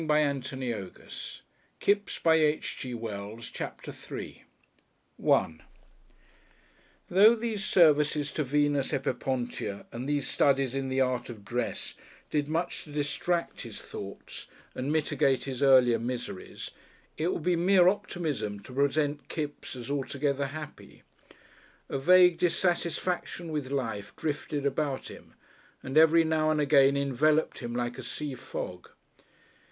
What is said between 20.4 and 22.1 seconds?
happy. A